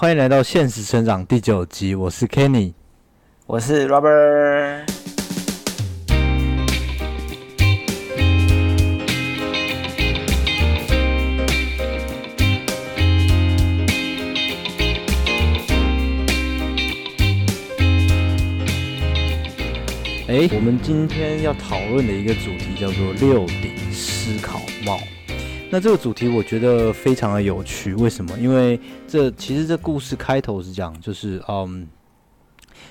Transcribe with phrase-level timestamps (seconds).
[0.00, 2.72] 欢迎来到现实成长第九集，我是 Kenny，
[3.44, 4.86] 我是 Robert。
[20.28, 24.98] 哎，我们今天要讨论的一个主题叫做六顶思考帽。
[25.72, 28.36] 那这个主题我觉得非常的有趣，为什么？
[28.40, 31.86] 因为这其实这故事开头是讲，就是嗯，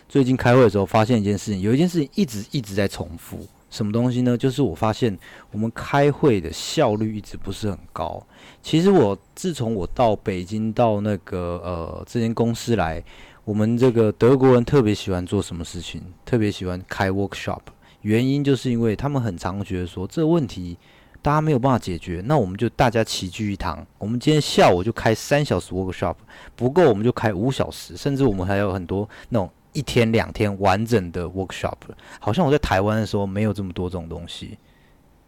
[0.07, 4.37] 最近开会的时候发现一件事情，有一件事情一直一直在重复，什么东西呢？
[4.37, 5.17] 就是我发现
[5.51, 8.25] 我们开会的效率一直不是很高。
[8.63, 13.03] 其实我自从我到北京到那个呃这间公司来。
[13.45, 15.99] 我们这个德国人特别喜欢做什么事情？
[16.23, 17.61] 特别喜欢开 workshop，
[18.01, 20.77] 原因就是因为他们很常觉得说这个问题
[21.21, 23.85] 大家没有办法解决，那我们就大家齐聚一堂。
[23.97, 26.15] 我们今天下午就开三小时 workshop，
[26.55, 31.75] 不够我们就开五小时，甚至我们还有很多那种一天两天完整的 workshop。
[32.19, 34.57] 好像我在台湾的时候没有这么多这种东西，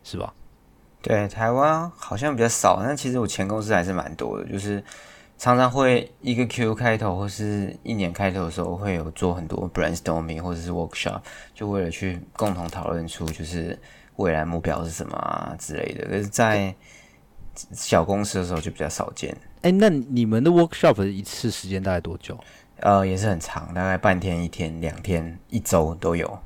[0.03, 0.33] 是吧？
[1.01, 4.83] 对，台湾好像比较少，但其实我前公司还是蛮多的，就是。
[5.37, 11.19] 常常会一个 Q 开头或是一年开头的时候，会有做很多 brainstorming 或者是 workshop，
[11.55, 13.75] 就为了去共同讨论出就是
[14.17, 16.05] 未来目标是什么啊之类的。
[16.07, 16.75] 可是，在
[17.55, 19.35] 小公司的时候就比较少见。
[19.61, 22.37] 哎，那你们的 workshop 一次时间大概多久？
[22.77, 26.39] 呃，也是很长，大概半天、一天、两天、一周都有。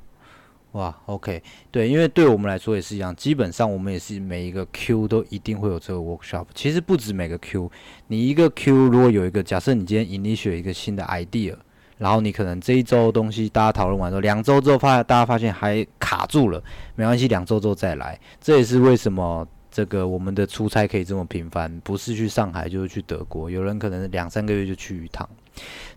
[0.74, 1.42] 哇，OK，
[1.72, 6.48] 对，因为对我们来说也是一样，基本上我们也是每一个 Q 都一定会有这个 workshop。
[6.54, 7.72] 其实不止每个 Q，
[8.08, 11.56] 你一个 Q 如果有一个，假设你今天 initiate 一个新的 idea，
[11.98, 16.62] 然后你可能这一周东西大家讨论完之后，两周之后发大家发现还卡住了，
[16.96, 18.20] 没关系，两周之后再来。
[18.42, 25.28] 这也是为什么这个我们的出差可以这么频繁，不是去上海就是去德国，有人可能两三个月就去一趟。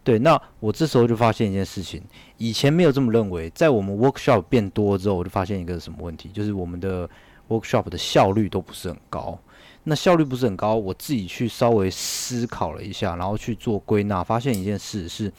[0.05, 2.01] 对，那我这时候就发现一件事情，
[2.37, 7.11] 以前没有这么认为，在我们 workshop 变多之后，我就发现一个什么问题，就是我们的
[7.49, 9.37] workshop 的效率都不是很高。
[9.85, 15.33] 那效率不是很高，我自己去稍微思考了一下，然后去做归纳，发现一件事是，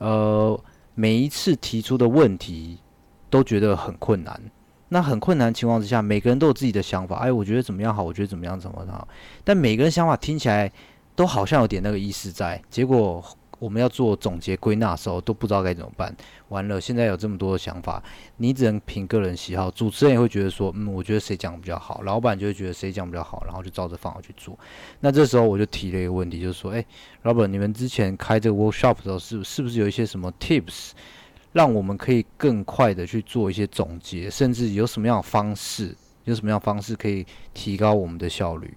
[0.00, 0.60] 呃，
[0.94, 2.76] 每一次提出的问题
[3.30, 4.38] 都觉得很困难。
[4.88, 9.08] 那很困难情况之下，每个人都有自己的想法，哎，我觉得怎么样好，我觉得怎么样怎么好，
[9.44, 10.70] 但每个人想法听起来
[11.14, 13.24] 都好像有点那个意思在，结果。
[13.60, 16.12] 我们要做总结归纳的时候都不知道该怎么办。
[16.48, 18.02] 完了，现在有这么多的想法，
[18.38, 19.70] 你只能凭个人喜好。
[19.70, 22.02] 主持人也会觉得说，嗯，我觉得谁讲比较好。
[22.02, 24.58] 老板就会觉得谁讲比较好，然后就照着方法去做。
[24.98, 26.84] 那这时候我就提了一个问题，就是说，哎，
[27.22, 30.92] 老板，你们之前开这个 workshop 的时候，是是不是有一些什么 tips，
[31.52, 35.94] 让我们可以更快的去做一些总结，甚至有什么样的方式，
[36.24, 38.74] 有什么样的方式可以提高我们的效率？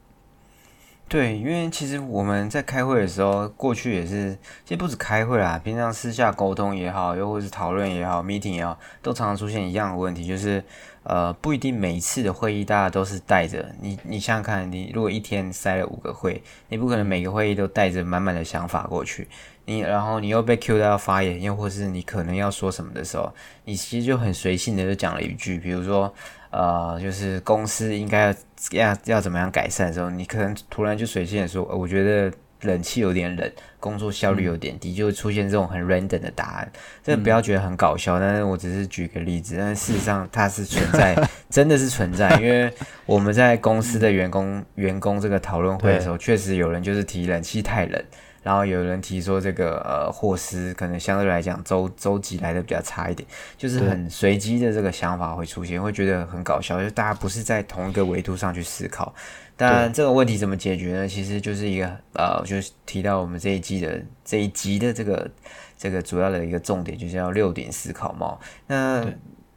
[1.13, 4.35] 对，因为其实我们在开会的时候，过去也是，
[4.65, 10.63] 其实不止开会啦，平常私下沟通也好，又或是讨论也好，meeting 也好，都常常出现一样的问题，就是，
[11.03, 19.27] 呃，不一定每一次的会议大家都是带着你，你想想看，你如果一天塞了五个会，你不可能每个会议都带着满满的想法过去，
[19.65, 23.31] 你然后你又被 Q 到要发言，又或是你可能要说什么的时候，
[23.65, 26.11] 你其实就很随性的就讲了一句，比如说。
[26.53, 28.35] 呃，就是公司应该要
[28.71, 32.31] 要要怎么样改善的时候，你可能突然就随性的说，我觉得
[32.61, 36.71] 冷气有点冷，工作效率有点低，就会出现这种很 random 的答案。
[37.03, 41.15] 这不要觉得很搞笑，但是我只是举个例子，但事实上它是存在，
[41.49, 42.29] 真的是存在。
[42.39, 42.71] 因为
[43.07, 48.03] 我们在公司的员工员工这个讨论会的时候，确实有人就是提冷气太冷。
[48.43, 53.27] 然后有人提说，这个呃霍斯可能相对来讲周周几来的比较差一点，
[53.57, 59.15] 就是很随机的这个想法会出现，会觉得很搞笑，就大家不是在同一个维度上去思考。
[59.55, 61.07] 当然这个问题怎么解决呢？
[61.07, 65.31] 其实就是一个呃，就是提到我们这一季的这一集的这个
[65.77, 68.37] 这个主要的一个重点，就是要六点思考嘛。
[68.67, 69.05] 那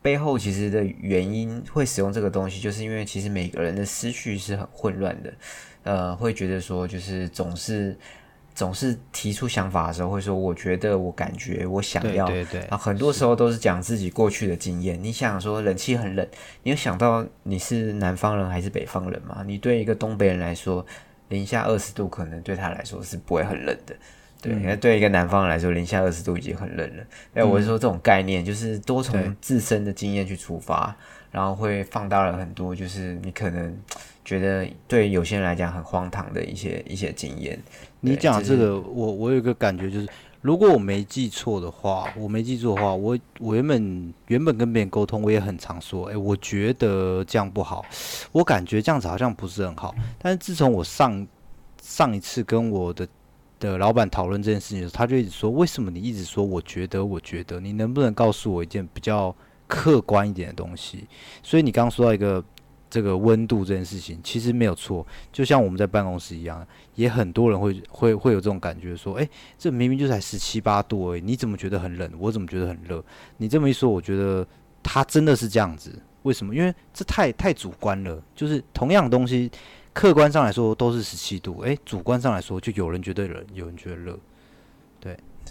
[0.00, 5.32] 背后其实的原因会使用这个东西，就是因为其实每个人的思绪是很混乱的，
[5.82, 7.98] 呃，会觉得说就是总是。
[8.56, 12.27] 总是提出想法的时候会说，我觉得，我感觉，我想要。
[12.27, 14.98] 对对啊，很多时候都是讲自己过去的经验。
[15.04, 16.27] 你想说冷气很冷，
[16.63, 19.45] 你有想到你是南方人还是北方人吗？
[19.47, 20.84] 你对一个东北人来说，
[21.28, 23.95] 零下二十度可能对他来说是不会很冷的。
[24.41, 27.04] 对，那对一个南方人来说，零下二十度已经很冷了。
[27.34, 30.97] 哎，我是说这种概念，就是多从自身的经验去出发，
[31.30, 33.77] 然后会放大了很多，就是你可能
[34.25, 37.59] 觉得对有些人来讲很荒唐的一些一些经验。
[38.10, 40.08] 你讲这个，我我有一个感觉，就是
[40.41, 47.84] 如果我没记错的话，我没记错的话，我我原本原本跟别人沟通，我也很常说，哎，我觉得这样不好，
[48.32, 49.94] 我感觉这样子好像不是很好。
[50.18, 51.26] 但是自从我上
[51.82, 53.08] 上一次跟我的
[53.58, 59.34] 的老板讨论这件事情的时候，他就一直说：“为什么你一直说我觉得，我觉得，你能不能告诉我一件比较
[59.66, 61.06] 客观一点的东西？”
[61.42, 62.44] 所以你刚刚说到一个
[62.88, 65.06] 这个温度这件事情，其实没有错。
[65.33, 69.28] 就像我们在办公室一样，也很多人会会会有这种感觉，说：“诶，
[69.59, 72.10] 这明明就才十七八度而已，你怎么觉得很冷？
[72.18, 73.04] 我怎么觉得很热？”
[73.38, 74.47] 你这么一说，我觉得
[74.83, 75.98] 他真的是这样子。
[76.22, 76.54] 为什么？
[76.54, 78.22] 因为这太太主观了。
[78.34, 79.50] 就是同样东西。
[79.92, 84.15] 客观上来说都是十七度，诶，主观上来说就有人觉得冷，有人觉得热，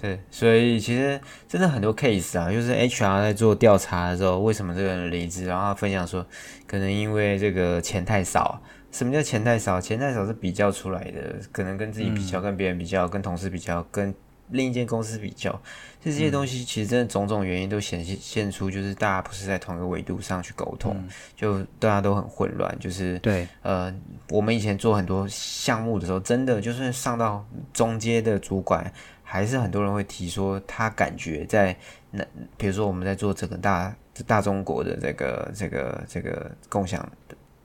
[0.02, 6.26] 对，所以其实真的很多 case 啊，就是 HR 在做调查的时候，为什么这个人离职，然后分享说，
[6.68, 8.62] 可能因为这个钱太少。
[8.92, 9.80] 什么叫钱太少？
[9.80, 14.14] 钱太少是比较出来的，可能跟自己比较，跟别人比较，跟同事比较，跟。
[14.50, 15.60] 另一间公司比较，
[16.00, 20.96] 这些东西其实真的种种原因都显现现出，就是大家不是在同一个维度上去沟通，
[21.36, 22.78] 就大家都很混乱。
[22.80, 23.92] 就是对，呃，
[24.30, 27.44] 我们以前做很多项目的时候，真的就是上到
[27.74, 28.94] 中阶的主管，
[29.36, 31.76] 还是很多人会提说，他感觉在
[32.12, 32.26] 那，
[32.58, 33.96] 比如说我们在做整个大
[34.26, 37.08] 大中国的这个这个这个共享。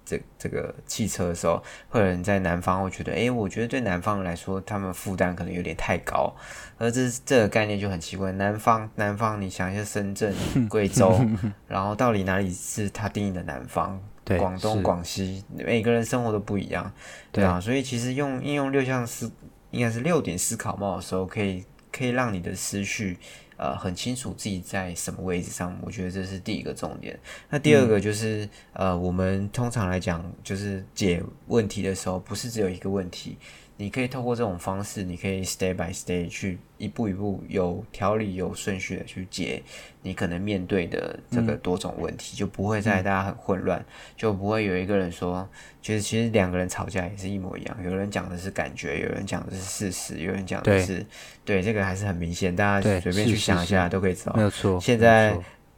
[0.02, 6.34] 这这个汽车的时候，会有人在南方会觉得，哎，我觉得对南方人来说，他们负担可能有点太高，
[6.78, 8.32] 而这这个概念就很奇怪。
[8.32, 10.34] 南方，南方，你想一下，深圳、
[10.68, 11.24] 贵州，
[11.68, 14.00] 然后到底哪里是他定义的南方？
[14.36, 16.92] 广东、广西，每个人生活都不一样，
[17.30, 17.60] 对啊。
[17.60, 19.30] 所以其实用应用六项思，
[19.70, 23.18] 应该是六点思考帽的时候，可以可以让你的思绪。
[23.56, 27.20] 呃，很清楚自己在什么位置上，我觉得这是第一个重点。
[27.50, 33.36] 那第二个就是，呃，我们通常来讲，就是解问题的时候，不是只有一个问题。
[33.80, 39.62] 你可以透过这种方式，你可以 step by step 去一步一步有条理、有顺序的去解
[40.02, 43.82] 你可能面对的这个多种问题，就不会在大家很混乱，
[44.18, 45.48] 就不会有一个人说，
[45.80, 51.02] 其实其实两个人吵架也是一模一样，有人讲的是感觉，有人讲的是事实，有人讲的是
[51.42, 54.34] 对这个还是很明显，大家随便去想一下都可以知道。
[54.36, 54.78] 没有错。
[54.78, 55.34] 现在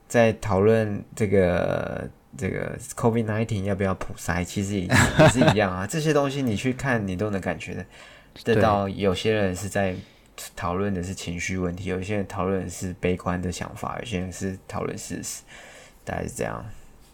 [0.09, 2.11] 在讨论这个。
[2.37, 5.87] 这个 COVID nineteen 要不要普筛，其实也也是一样啊。
[5.91, 7.85] 这些东西你去看，你都能感觉的
[8.45, 8.89] 得到。
[8.89, 9.95] 有些人是在
[10.57, 15.43] 讨论的是情绪问题，有些人讨论的是悲观的想法，有些人是讨论事实，
[16.05, 16.65] 大概是这样。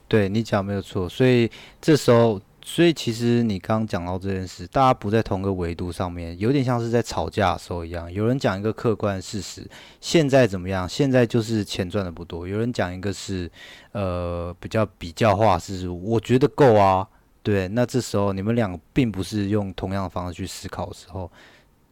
[0.07, 1.51] 对你讲没有错，所以
[1.81, 2.41] 这时候。
[2.71, 8.13] 所以其实你刚刚讲到这件事，大家不在同个维度上面，有点像是在吵架的时候一样。
[8.13, 9.67] 有人讲一个客观事实，
[10.03, 10.87] 现在怎么样？
[10.87, 12.47] 现在就是钱赚的不多。
[12.47, 13.51] 有人讲一个是，
[13.93, 17.09] 呃，比较比较化，是我觉得够啊，
[17.43, 17.67] 对。
[17.69, 21.33] 那这时候你们两个并不是用同样的方式去思考的时候，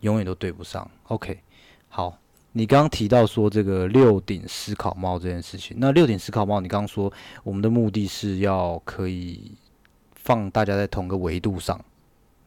[0.01, 0.89] 永远都对不上。
[1.05, 1.41] OK，
[1.89, 2.19] 好，
[2.53, 7.11] 你刚刚提到说这个六顶思考帽这件事情，那六顶思考帽，你刚刚说
[7.43, 9.57] 我们的目的是要可以。
[10.27, 11.81] 放大家在同个维度上，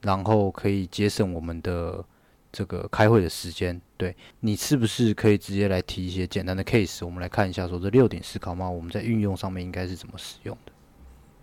[0.01, 2.03] 然后可以节省我们的
[2.51, 3.79] 这个开会的时间。
[3.95, 7.05] 对你是不是可以直接来提一些简单的 case？
[7.05, 10.71] 我们来看一下，说这六点思考帽我们在运用上面应该是怎么使用的？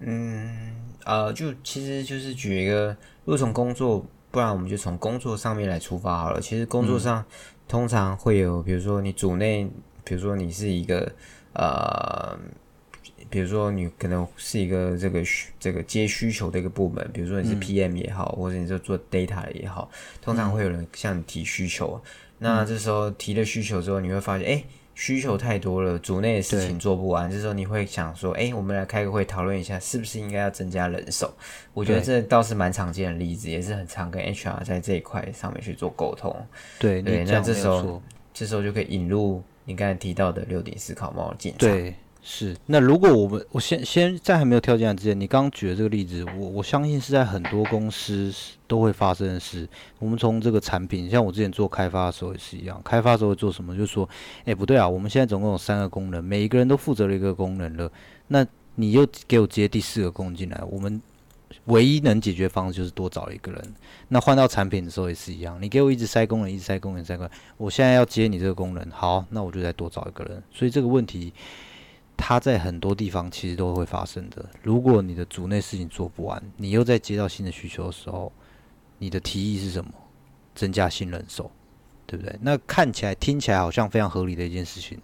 [0.00, 2.88] 嗯，呃，就其实就是举一个，
[3.24, 6.38] 如果从工作，不然我们就从工作上面来出发好了。
[6.38, 7.24] 其实工作上
[7.66, 9.70] 通常会有，比如说你组内，
[10.04, 11.10] 比如说你是一个
[11.54, 12.38] 呃。
[13.28, 19.90] 比如说，你可能是一个这个需这个接需求的一个部门，比如说你是 PM 也好，或者你是做 data 的也好，
[20.22, 22.00] 通常会有人向你提需求。
[22.38, 24.62] 那这时候提了需求之后，你会发现，哎，
[24.94, 27.30] 需求太多了，组内的事情做不完。
[27.30, 31.34] 这时候你会想说，哎，我们来开个会讨论一下，是不是应该要增加人手？
[31.72, 36.34] 我觉得这倒是蛮常见的例子，也是很常跟 HR 在这一块上面去做沟通。
[36.78, 38.02] 对对，那这时候
[38.34, 41.68] 这时候就可以引入你刚才提到的六点思考帽进场。
[41.70, 41.94] 对。
[42.28, 48.34] 是，那如果我们我先先在还没有跳进来之前，你刚刚举的这个例子，我我相信是在很多公司
[48.66, 49.66] 都会发生的事。
[50.00, 53.76] 我们从这个产品，像我之前做开发的时候也是一样，开发的时候做什么？
[53.76, 54.08] 就是说，
[54.44, 57.88] 哎，不对啊，我们现在总共有三个功能，每一个人都负责了一个功能了，
[58.26, 61.00] 那你又给我接第四个功能进来，我们
[61.66, 63.74] 唯一能解决方式就是多找一个人。
[64.08, 70.42] 那换到产品的时候也是一样，你给我一直塞功能，一直塞功能，塞功能，我现在要接你这个功能，好，那我就再多找一个人。
[70.52, 71.32] 所以这个问题。
[72.16, 74.44] 它在很多地方其实都会发生的。
[74.62, 78.32] 如果你的组内事情做不完，你又在接到新的需求的时候，
[78.98, 79.90] 你的提议是什么？
[80.54, 81.50] 增加新人手，
[82.06, 82.34] 对不对？
[82.40, 84.98] 那看起来、听起来好像非常合理的一件事情。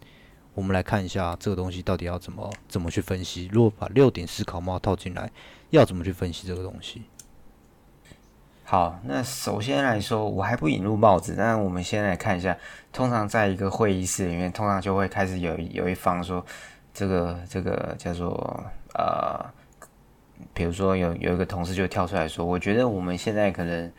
[0.54, 3.50] 我们来看一下这个东西到底要怎么怎么去分析。
[3.52, 5.30] 如果把六点思考帽套进来，
[5.68, 7.02] 要怎么去分析这个东西？
[8.64, 12.56] 好，那首先来说，我还不引入帽子，但我们先来看一下。
[12.90, 16.44] 通常在一个会议室里面，通常就会开始有有一方说。
[16.94, 19.44] 这个这个叫做呃，
[20.52, 23.90] 比如说有有一个同事就跳出来说，我觉得我们现在可能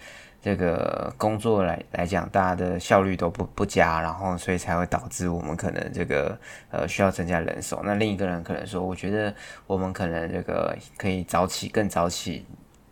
[0.42, 6.38] 这个工作来来讲，大家的效率都不不佳，然后所以才会导致我们可能这个
[6.70, 7.82] 呃需要增加人手。
[7.84, 9.34] 那另一个人可能说，我觉得
[9.66, 12.46] 我们可能这个可以早起，更早起。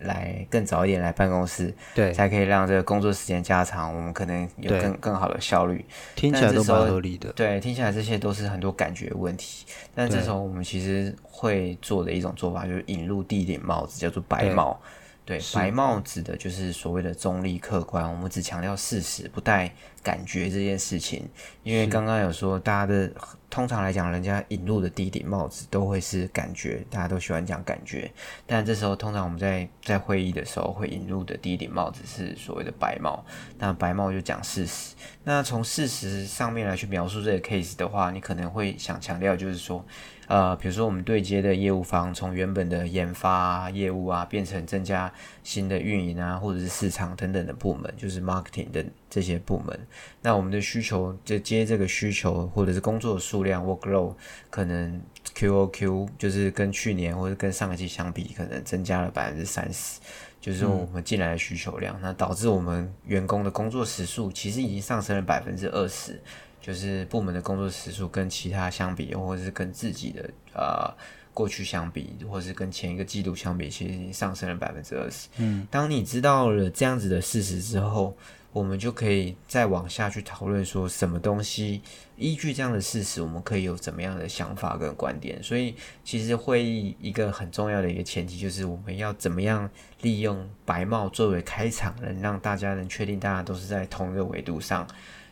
[0.03, 5.85] 来更早一点来办公室，对，才可以让这个工作时间加长，我们可能有更更好的效率。
[6.15, 7.31] 听起来都蛮合理的。
[7.33, 9.65] 对，听起来这些都是很多感觉问题。
[9.93, 14.79] 但这时候我们其实会做的一种做法，就是引入第一顶帽子，叫做白帽。
[15.23, 21.29] 对，白帽指的就是所谓的中立客观，我们只强调事实，不带感觉这件事情。
[21.63, 23.09] 因为刚刚有说，大家的
[23.49, 28.11] 通常来讲，人家引入的第一顶帽子都会是感觉，大家都喜欢讲感觉。
[28.47, 33.23] 但这时候，通常我们在在会议的时候会引入的第一顶帽子是所谓的白帽。
[33.59, 34.95] 那白帽就讲事实。
[35.23, 39.85] 那从事实上面来去描述这个 case 的话，你可能会想强调就是说。
[40.31, 45.11] 呃，比如说我们对接的业务方，从原本的研发业务啊，变成增加
[45.43, 49.77] 新的运营啊，或者是市场等等的部门，就是 marketing 的这些部门。
[50.21, 54.13] 那我们的需求就接这个需求，或者是工作数量 workload，
[54.49, 55.01] 可能
[55.35, 59.99] QoQ 就是跟去年或者跟上个季相比，可能增加了百分之三十，
[60.39, 66.21] 就是说我们进来的需求量，那导致我们员工的工作时数其实已经上升了百分之二十。
[66.61, 70.93] 就是部门的工作时数跟其他相比，或者是跟自己的呃
[71.33, 75.27] 过去相比，或者是跟前一个季度相比，其实已经上升了百分之二十。
[75.37, 78.15] 嗯，当你知道了这样子的事实之后，
[78.53, 81.81] 我们就可以再往下去讨论说什么东西
[82.17, 85.41] 依据这样的事实，我们可以有怎么样的想法跟观点。
[85.41, 89.69] 所以，其实会议一个很重要的一个前提就是我们要怎么样
[90.01, 94.85] 利用白帽作为开场，能让大家能确定大家都是在同一个维度上。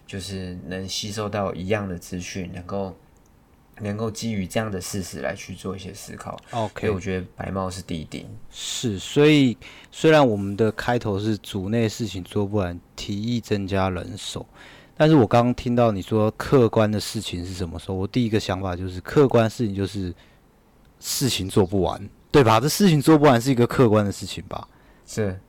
[0.10, 2.98] 就是能吸收到一样的资讯，能够
[3.80, 6.36] 能够基于这样的事实来去做一些思考。
[6.50, 8.26] OK，所以我觉得白帽是第一顶。
[8.50, 9.56] 是，所以
[9.92, 14.44] 虽然我们的开头是组内事情做不完，提议增加人手，
[14.98, 17.94] 但是我刚刚听到你说客观的事情是什么时候？
[17.94, 20.12] 我第一个想法就是客观事情就是
[21.00, 22.60] 事情做不完，对吧？
[22.60, 24.68] 这事情做不完是一个客观的事情吧？
[25.06, 25.40] 是，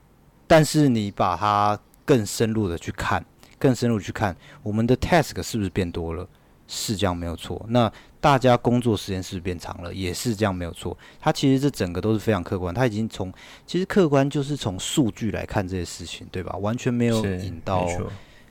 [0.47, 3.25] 但是你把它更深入的去看。
[3.61, 6.27] 更深入去看，我们的 task 是不是变多了？
[6.67, 7.61] 是这样没有错。
[7.69, 9.93] 那大家工作时间是不是变长了？
[9.93, 10.97] 也是这样没有错。
[11.21, 13.33] 它其实这整个都是非常客观，它已经从
[13.67, 16.57] 其实客观就是从数据来看这些事情，对吧？
[16.59, 17.89] 完全没有引到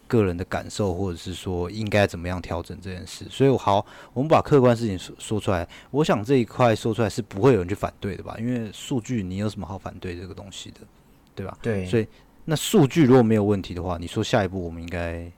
[0.05, 3.25] 个人的感受，或者是说应该怎么样调整这件事。
[3.29, 5.65] 所以好，我们把客观事情说说出来。
[5.89, 8.35] 我想这一块说出来是不会有人去反对的吧？
[8.37, 10.79] 因为数据你有什么好反对这个东西的，
[11.33, 11.57] 对吧？
[11.61, 12.05] 对，所以。
[12.49, 15.31] 那数据如果没有问题的话，你说下一步我们应该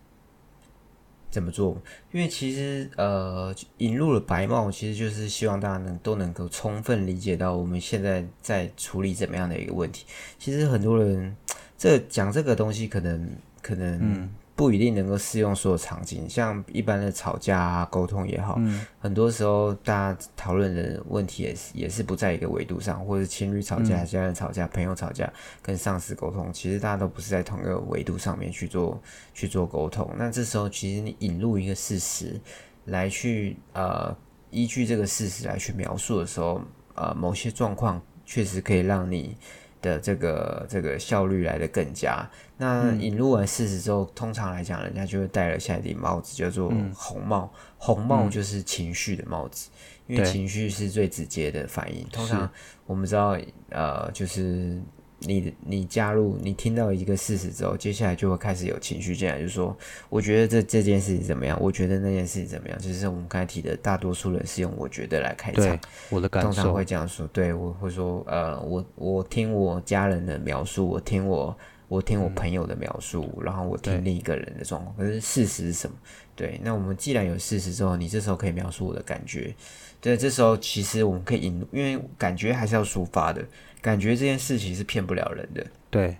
[1.29, 1.77] 怎么做？
[2.13, 10.05] 因为其实呃，引入了白帽，其实就是希望大家能都能够充分理解到我们现在在处理怎么样的一个问题。
[10.39, 11.35] 其实很多人
[11.77, 13.29] 这讲这个东西，可能
[13.61, 14.29] 可能。
[14.61, 18.61] 不一定能够适用所有场景，像一般的吵架啊、沟通也好，
[18.99, 25.27] 很多时候大家讨论的问题也是也是不在一个维度上，或者情侣吵架、家人吵架、朋友吵架、
[25.63, 29.01] 跟上司沟通，其实大家都不是在同一个维度上面去做
[29.33, 30.07] 去做沟通。
[30.15, 32.39] 那这时候其实你引入一个事实
[32.85, 34.15] 来去呃
[34.51, 36.61] 依据这个事实来去描述的时候，
[36.93, 39.35] 呃某些状况确实可以让你。
[39.81, 42.29] 的这个这个效率来的更佳。
[42.57, 47.51] 那引入完事实之后，通常来讲，人家就会戴了下一顶帽子，叫做红帽。
[47.77, 49.69] 红帽就是情绪的帽子，
[50.07, 52.07] 因为情绪是最直接的反应。
[52.11, 52.49] 通常
[52.85, 53.37] 我们知道，
[53.69, 54.81] 呃，就是。
[55.23, 59.75] 你你加入，你听到一个事实之后，接下来就会开始有情绪进来，就是说，
[60.09, 61.57] 我觉得这这件事情怎么样？
[61.61, 62.77] 我觉得那件事情怎么样？
[62.79, 65.79] 就是我们刚才提的，大多数人是用“我觉得”来开场。
[66.09, 66.47] 我的感受。
[66.47, 71.55] 通常会这样说，对我会说，呃，我我听我家人的描述，我听我
[71.87, 74.95] 我听我朋友的描述，然后我听另一个人的状况。
[74.97, 75.95] 可是事实是什么？
[76.35, 79.53] 对，那我们既然有事实之后，你这时候可以描述我的感觉。
[79.99, 83.45] 对，这时候其实我们可以引，因为感觉还是要抒发的。
[83.81, 85.65] 感觉这件事情是骗不了人的。
[85.89, 86.17] 对，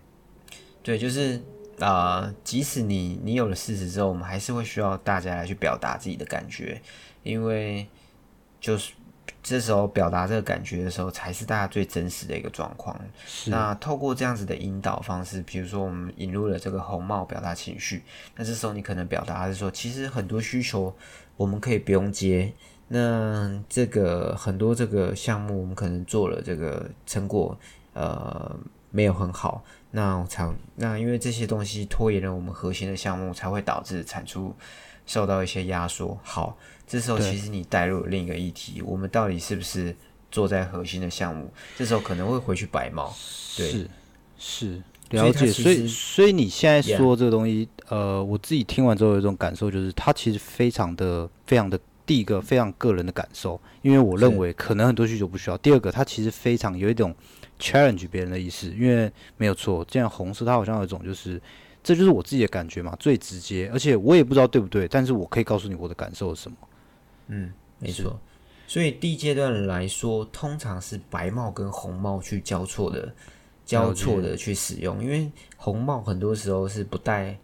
[0.82, 1.40] 对，就是
[1.80, 6.82] 啊，即使你你有了事实之后，我们还是会需要大家来去表达自己的感觉，
[7.24, 7.88] 因为
[8.60, 8.94] 就是
[9.44, 13.00] 这时候表达这个感觉的时候，才是大家最真实的一个状况。
[13.46, 18.04] 那透过这样子的引导方式，比如说我们引入了这个红帽表达情绪，
[18.36, 20.96] 那这时候你可能表达是说，其实很多需求
[21.38, 22.52] 我们可以不用接。
[22.94, 27.58] 那这个很多这个项目，我们可能做了这个成果，
[27.94, 28.54] 呃，
[28.90, 34.54] 没有很好，那才那因为这些东西拖延了我们核心的项目，才会导致产出
[35.06, 36.20] 受到一些压缩。
[36.22, 39.96] 好，这时候其实你带入另一个议题，我们到底是不是
[40.30, 41.50] 做在核心的项目？
[41.78, 43.14] 这时候可能会回去白猫，
[43.56, 43.90] 对，是
[44.38, 44.84] 是。
[45.12, 55.58] 了解，所以所以你现在说这个东西，呃，我自己听完之后有一种感受，就是它其实非常的、非常的，第一个非常个人的感受，因为我认为可能很多需求不需要。
[55.60, 57.16] 第二个，它其实非常有一种
[57.60, 61.42] challenge 别人的意思，因为没有错，这样红色它好像有一种就是，
[61.84, 66.58] 这就是我自己的感觉嘛，最直接，而且我也不知道对不对，但是我可以告诉你我的感受是什么。
[67.28, 68.20] 嗯，没错。
[68.68, 73.14] 所以第一阶段来说，通常是白帽跟红帽去交错的、
[73.66, 77.38] 交错的去使用，因为红帽很多时候是不带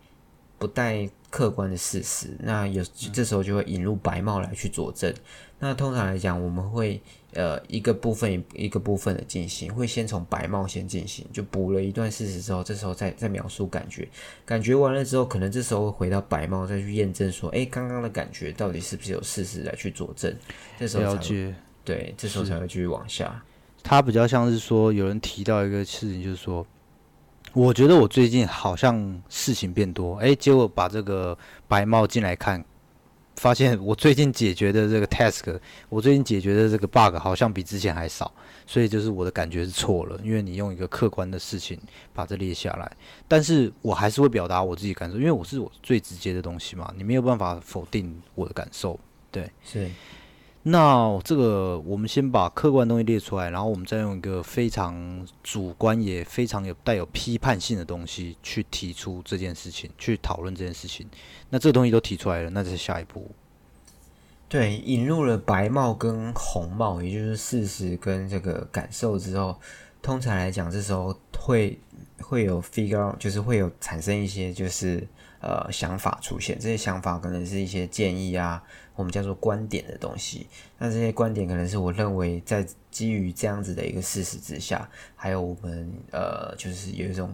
[0.57, 2.83] 不带客观的事实，那有
[3.13, 5.13] 这时候就会引入白帽来去佐证。
[5.59, 7.01] 那通常来讲，我们会
[7.33, 14.07] 呃一个部分一个部分的进行，会先从白帽先进行，就补了一段事实之后，这时候再再描述感觉，
[14.45, 20.33] 感觉完了之后，可能这时候会回到白帽再去验证说，哎，刚刚的感觉到底是不是有事实来去佐证，
[20.79, 21.55] 这时候才会了解。
[21.83, 23.43] 对，这时候才会继续往下。
[23.81, 26.65] 它比较像是说，有人提到一个事情，就是说，
[27.57, 31.35] 我觉得我最近好像事情变多，诶，结果把这个
[31.67, 32.63] 白帽进来看，
[33.37, 35.59] 发现我最近解决的这个 task，
[35.89, 38.31] 我最近解决的这个 bug 好像比之前还少，
[38.67, 41.75] 所以就是我的感觉是错了，因为你用一个客观的事情
[42.13, 42.91] 把这列下来，
[43.27, 48.99] 但是我还是会表达我自己感受，因为我是我最直接的东西嘛，你没有办法否定我的感受，
[49.31, 49.49] 对。
[49.65, 49.89] 是，
[50.69, 61.07] 那这个我们先把客观东西列出来，然后我们再用一个非常主观也非常有带有批判性的东西去提出这件事情，去讨论这件事情。
[61.49, 63.31] 那这个东西都提出来了，那这是下一步。
[64.49, 69.57] 对，引入了白帽跟红帽，也就是事实跟这个感受之后，
[70.01, 71.79] 通常来讲，这时候会
[72.19, 75.07] 会有 figure 就是会有产生一些就是
[75.39, 78.61] 呃想法出现，这些想法可能是一些建议啊，
[78.97, 80.47] 我们叫做观点的东西。
[80.77, 87.31] 那这些观点可能是我认为在基于这样子的一个事实之下，还有我们呃就是有一种，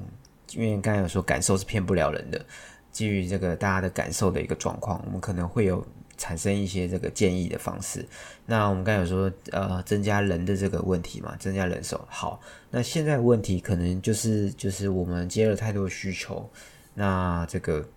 [0.52, 2.46] 因为刚才有说感受是骗不了人的，
[2.92, 5.84] 基于这个大家的感受的一个状况，我们可能会有
[6.18, 8.06] 产生一些这个建议的方式。
[8.46, 12.06] 那我们刚才有说，呃，增加人的这个问题嘛，增加人手。
[12.10, 16.48] 好，那现在问题可能就是就是我们接了太多需求，
[16.94, 17.88] 那这个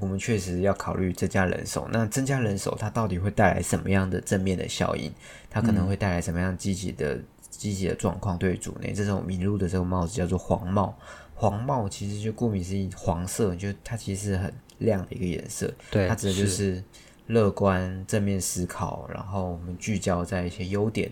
[0.00, 1.88] 我们确实要考虑增加人手。
[1.92, 5.12] 那增加人手，它到底会带来什么样的正面的效应？
[5.50, 7.18] 它可能会带来什么样积极的
[7.50, 8.92] 积极的状况对组内？
[8.92, 10.96] 这种迷路的这个帽子叫做黄帽。
[11.34, 15.70] 黄帽其实就顾名思义，黄色，就它其实是很亮的一个颜色。
[15.90, 16.82] 对，它指的就是
[17.26, 21.10] 乐观、正面思考，然后我们聚焦在一些优点。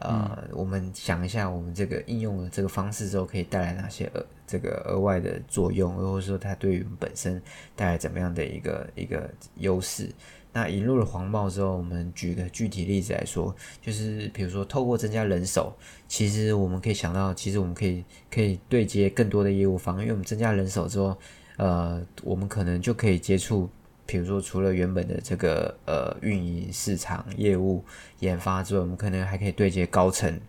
[0.00, 7.40] 呃，我们想一下，我们这个应用的这个方式之后，可以带来哪些额这个额外的作用，或者说它对于我们本身
[7.76, 10.10] 带来怎么样的一个一个优势？
[10.52, 15.72] 那引入了黄帽之后，我们举个具体例子来说，就是比如说透过增加人手，
[16.08, 21.16] 其实我们可以想到，其实我们可以可以对接更多的业务方，因为我们增加人手之后，
[21.56, 23.70] 呃，我们可能就可以接触，
[24.04, 27.84] 比如说除了原本的这个呃运营、市场、业务、
[28.18, 30.40] 研发之外，我们可能还可以对接高层，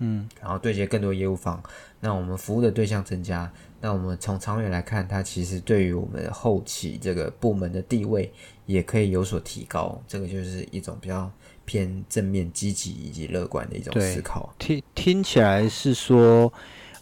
[0.00, 1.62] 嗯，然后对接更多业务方，
[2.00, 8.32] 那我们服务的对象增加，那我们从长远来看，它其实对于我们后期这个部门的地位
[8.66, 11.30] 也可以有所提高，这个就是一种比较
[11.64, 14.52] 偏正面、积极以及乐观的一种思考。
[14.58, 16.52] 听听起来是说，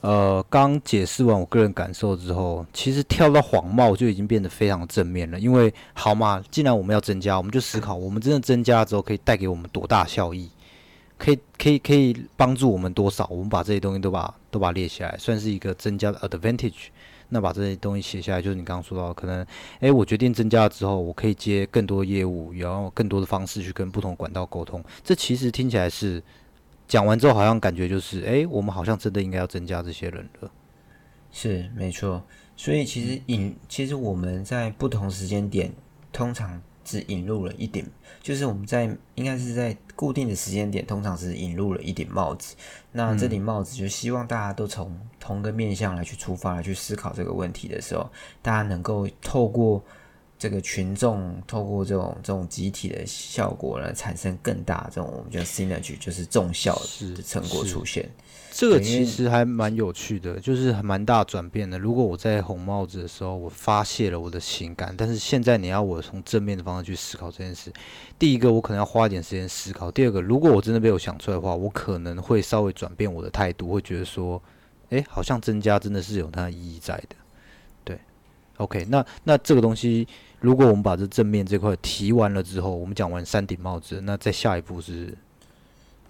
[0.01, 5.39] 呃，刚解释完我个人感受之后，其实跳到黄帽就已经变得非常正面了。
[5.39, 10.51] 因为好嘛，既然我们要增加，我们就思考，我们真的增加之后可以带给我们多大效益，
[11.19, 13.27] 可以可以可以帮助我们多少？
[13.31, 16.87] 我们把这些东西都把都把它列下来，算是一个增加的 advantage。
[17.31, 19.47] 那把这些东西写下来，就是你刚刚说到，可能，
[19.81, 24.83] 诶，我决定增加了之后，我可以接更多业务，然后更多的方式去跟不同管道沟通。
[25.05, 26.23] 这其实听起来是
[26.87, 30.51] 讲完之后，好像感觉就是，诶，我们好像真的应该要增加这些人了。
[31.31, 32.23] 是没错，
[32.57, 35.71] 所以其实引，其实我们在不同时间点，
[36.11, 37.87] 通常只引入了一顶，
[38.23, 42.57] 就是我们在应该是在固定的时间点，通常是引入了一顶帽子。
[42.93, 48.09] 那这顶帽子就希望大家都从同个面向来去出发，来去思考这个问题的时候，
[48.41, 49.85] 大家能够透过
[50.39, 56.75] 这个群众，透过这种这种集体的效果来产生更大这种我们叫 synergy，就是重效
[57.15, 58.09] 的成果出现。
[58.59, 61.79] 这个其实还蛮有趣的，就是还蛮大转变的。
[61.79, 67.73] 如果我在红帽子的时候，我发泄了我的情感，但是现在你要我从正面的方向去思考这件事，
[68.19, 74.43] 第一个我可能要花一点时间思考，第二个如果我真的被我想出来的话，我可能会稍微转变我的态度，会觉得说，
[74.89, 77.15] 诶，好像增加真的是有它的意义在的。
[77.85, 77.97] 对
[78.57, 80.05] ，OK，那那这个东西，
[80.41, 85.17] 如果我们把这正面这块提完了之后，我们讲完三顶帽子，那再下一步是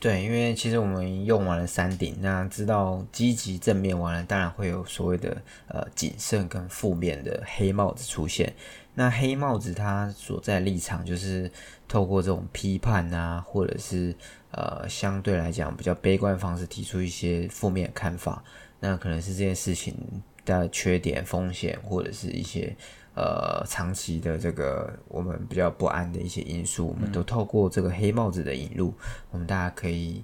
[0.01, 8.55] 对，因为其实我们用完了三顶，那知道积极正面完了，当然会有所谓的呃谨慎跟负面的黑帽子出现。
[8.95, 11.51] 那黑帽子他所在立场就是
[11.89, 14.15] 透过这种批判啊，或者是
[14.53, 18.45] 呃相对来讲比较悲观方式提出一些负面看法。
[18.79, 19.97] 那可能是这件事情
[20.45, 22.77] 的缺点、风险，或者是一些。
[23.19, 28.95] 呃，长期的这个我们比较不安的一些因素，我们都透过这个黑帽子的引入，
[29.33, 30.23] 我们大家可以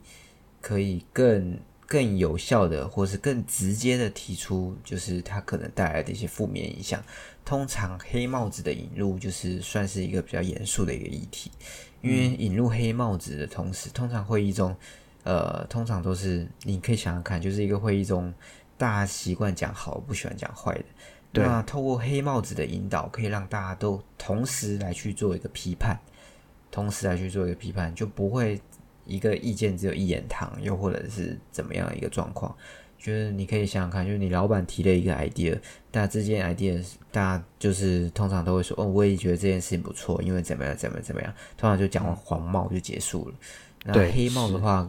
[0.61, 7.03] 可以更更有效的，或是更直接的提出，就是它可能带来的一些负面影响。
[7.45, 11.51] 通常黑帽子的引入就是算是一个比较严肃的一个议题，
[12.01, 14.73] 因为引入黑帽子的同时，通常会议中，
[15.25, 18.33] 呃，通常都是你可以想想看，就是一个会议中
[18.79, 20.85] 大家习惯讲好，不喜欢讲坏的。
[21.43, 25.99] 那透过黑帽子的引导，可以让大家都同时来去做一个批判，
[26.71, 28.61] 同时来去做一个批判，就不会
[29.05, 32.55] 一个意见只有一言堂，又或者是怎么样一个状况。
[32.99, 35.59] 就是你可以想想看，就是你老板提了一个 idea，
[35.91, 43.35] 但这件 idea 大家就是通常都会说，哦，我也觉得这件事情不错，因为怎么样，怎么怎么样，通常就讲完黄帽就结束了。
[43.85, 44.89] 那黑帽的话，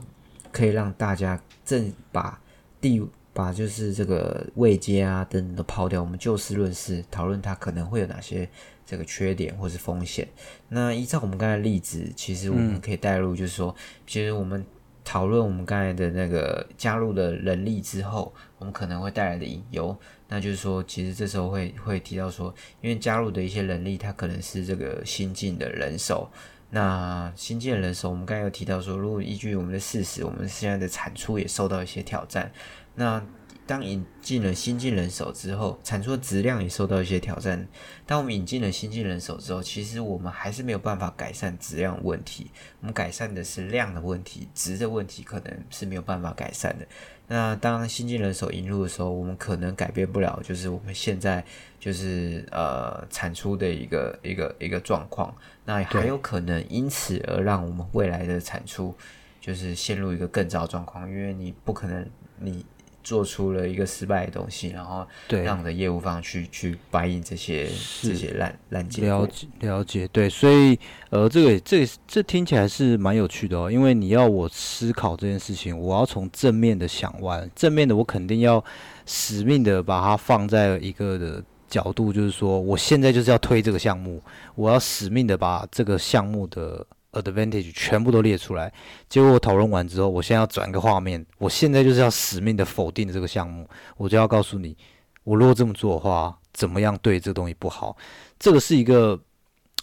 [0.51, 2.39] 可以让大家正把
[2.79, 3.01] 第。
[3.36, 8.50] 把就是这个位阶啊等等都抛掉，我们就事论事讨论它可能会有哪些
[8.86, 10.26] 这个缺点或是风险。
[10.69, 13.76] 那依照我们刚才例子，其实我们可以带入，就是说，
[14.08, 14.65] 其实我们
[15.04, 19.93] 讨论我们刚才的那个加入的人力之后，我们可能会带来的隐忧，
[20.30, 26.32] 那就是说，其实这时候会会提到说，因为加入的一些人力，它可能是这个新进的人手。
[26.71, 32.50] 那新进的人手，我们刚才有提到说，如果依据我们的事实，我们现在的产出也受到一些挑战。
[32.95, 33.21] 那
[33.67, 37.67] 当引进了新进人手之后，产出的质量也受到一些挑战。
[38.05, 42.51] 当我们引进了新进人手之后，其实我们还是没有办法改善质量问题。
[42.81, 46.86] 我们改善的是量的问题，质的问题可能是没有办法改善的。
[47.27, 51.43] 那当新进人手引入的时候，我们可能改变不了，就是我们现在
[51.79, 55.36] 就是呃产出的一个一个一个状况。
[55.65, 58.95] 那还有可能因此而让我们未来的产出
[59.41, 62.63] 就是陷入一个更糟状况，因为你不可能你。
[63.06, 67.70] 做出了一个失败的东西，然后让的业务方去去白印这些
[68.02, 70.78] 这些烂烂结了解了解，对，所以
[71.12, 78.62] 呃，这个这这听起来是蛮有趣的哦，因为你要我思考这件事情，我要从正面的想完，正面的我肯定要
[79.06, 84.20] 使命的把它放在一个的角度，就是说我现在就是要推这个项目，
[84.56, 86.86] 我要使命的把这个项目的。
[87.21, 88.71] Advantage 全部都列出来，
[89.10, 94.75] 结果我讨论完之后，我现在要转个画面，我现在就是要死命的否定这个项目，我就要告诉你，
[95.23, 97.97] 我如果这么做的话，怎么样对这个东西不好？
[98.38, 99.19] 这个是一个，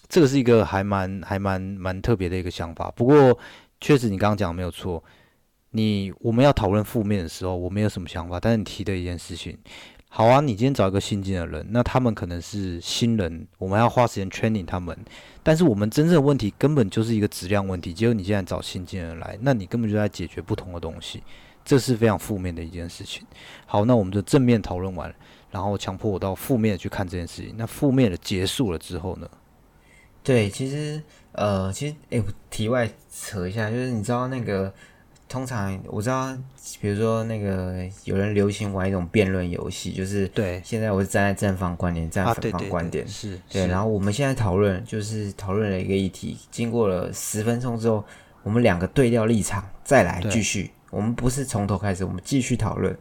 [0.08, 2.90] 这个是一个还蛮还蛮蛮特别的一个想法。
[2.96, 3.38] 不过
[3.80, 5.02] 确实你刚刚讲的没有错，
[5.70, 9.58] 你我们要讨论负面的时候，我没有什么想法，但是你提的一件事情。
[10.14, 14.94] 好啊，你今天找一个新进的人，那他们可能是新人，我们要花时间 training 他们。
[15.42, 17.94] 但是我们真正的问题根本就是一个质量问题。
[17.94, 21.22] 结果你现在找新进人来，那你根本就在解决不同的东西，
[21.64, 23.26] 这是非常负面的一件事情。
[23.64, 25.10] 好，那我们就正面讨论完，
[25.50, 27.54] 然后强迫我到负面去看这件事情。
[27.56, 29.26] 那负面的结束了之后呢？
[30.22, 34.70] 对，其实呃，其实哎，题外扯一下，就是你知道那个。
[35.32, 36.30] 通常我知道，
[36.78, 40.60] 比如说那个有人流行玩一种辩论游戏，就是对。
[40.62, 43.66] 现在我是站在正方观点，站在反方观点，是对。
[43.66, 48.04] 然后我们现在讨论，就是讨论了一个议题，经过了十分钟之后，
[48.42, 50.70] 我们两个对调立场，再来继续。
[50.90, 52.94] 我们不是从头开始，我们继续讨论。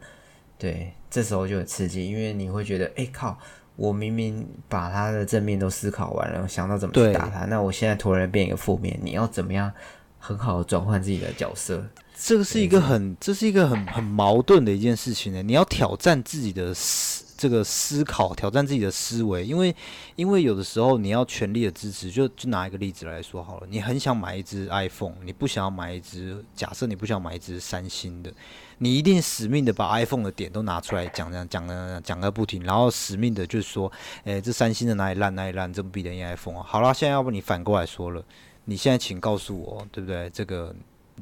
[0.56, 3.38] 对，这时候就很刺激，因为你会觉得，哎靠，
[3.76, 9.70] 我明明把他的正面都思考完了，想到怎么去打他，那我现在突然变一个负面，你要怎么样
[10.18, 11.86] 很好的转换自己的角色？
[12.14, 15.42] 这个是一个很，这是一个很很矛盾的一件事情呢。
[15.42, 19.74] 你要挑战自己的思这个思考，挑战自己的思维，因为
[20.14, 22.10] 因为有的时候你要全力的支持。
[22.10, 28.32] 就就拿一个例子来说好了，你很想买一只 iPhone，你不想要买一只，假设你不想买一只三星的，
[28.78, 33.90] 你一定死命的把 iPhone 的点都拿出来讲讲讲讲讲个不停，然后死命的就是说，
[34.22, 36.64] 诶，这三星的哪里烂哪里烂，这不比人家 iPhone 啊？
[36.64, 38.22] 好了，现在要不你反过来说了，
[38.66, 40.30] 你现在请告诉我，对不对？
[40.30, 40.72] 这个。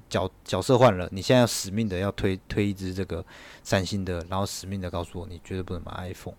[0.08, 3.24] 角角色换了，你现在要死命的要推推一支这个
[3.62, 6.34] 三星的，然后死命的告诉我你绝对不能买 iPhone。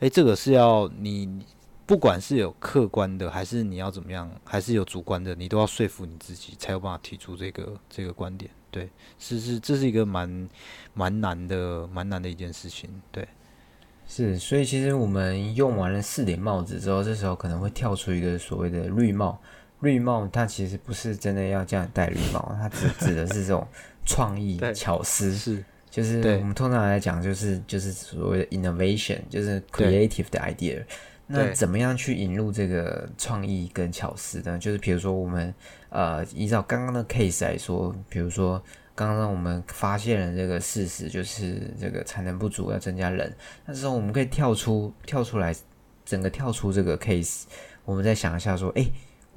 [0.00, 1.44] 诶，这个是要你
[1.86, 8.50] 不管是有客观的，还是你要怎么样，还是有主观的，你都要说服你自己，才有办法提出这个这个观点。
[8.70, 8.88] 对，
[9.18, 10.48] 是是，这是一个蛮
[10.94, 12.88] 蛮难的蛮难的一件事情。
[13.10, 13.26] 对，
[14.06, 19.40] 是，所以其实我们用完了四顶帽子之后，这时候可能会跳出一个所谓的绿帽。
[19.80, 23.66] 绿帽它其实不是真的要叫你戴绿帽，它指 指的是这种
[24.04, 30.84] 创意巧思，是就是我们通常来讲就是就是所谓的 innovation，就是 creative 的 idea。
[31.26, 34.58] 那怎么样去引入这个创意跟巧思呢？
[34.58, 35.54] 就是比如说我们
[35.88, 38.62] 呃依照刚刚的 case 来说，比如说
[38.94, 43.32] 刚刚我们发现了这个事实，就是这个产能不足要增加人，
[43.64, 45.54] 那时候我们可以跳出跳出来，
[46.04, 47.44] 整个跳出这个 case，
[47.84, 48.86] 我们再想一下说，哎。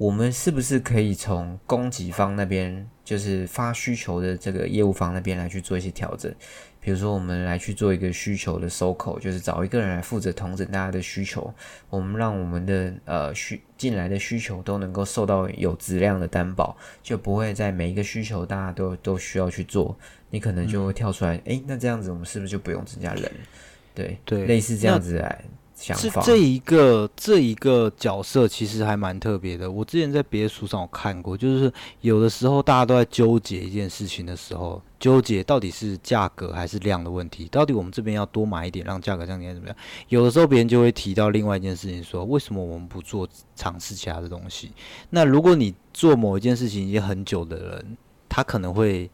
[0.04, 6.30] 我们是不是可以从供给方那边，就是发需求的这个业务方那边来去做一些调整？
[6.78, 11.50] 比如说，我们来去做一个需求的收口，就是找一个人来负责统整大家的需求。
[11.88, 19.96] 我们让我们的呃需进来的需求都能够受到有质量的担保，就不会在每一个需求大家都都需要去做，
[20.28, 23.32] 你可能就会跳出来，哎，那这样子我们是不是就不用增加人？
[23.94, 25.42] 对对，类似这样子来。
[25.76, 29.70] 是这一个这一个角色其实还蛮特别的。
[29.70, 39.76] 我之前在别的书上有看过，就是有的时候大家都在纠结一件事情的时候，纠结到底是价格还是量的问题，到底我们这边要多买一点，让价格降低怎么样？
[40.08, 44.70] 有的时候别人就会提到另外一件事情，说为什么我们不做尝试其他的东西？
[45.10, 47.96] 那如果你做某一件事情已经很久的人，
[48.28, 49.10] 他可能会。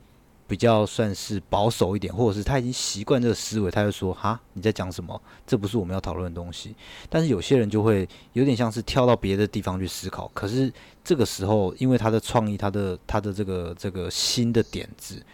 [0.51, 5.23] 比较算是保守一点，或者是他已经习惯这个思维，他就说：“哈，你在讲什么？
[5.47, 6.75] 这不是我们要讨论的东西。”
[7.09, 10.29] 但是有些人就会有点像是跳到别的地方去思考。
[10.35, 10.73] 可是
[11.05, 15.25] 这个时候，因为他的创意，他的他的这个这个新的点子，